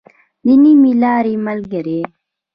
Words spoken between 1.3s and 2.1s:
ملګری.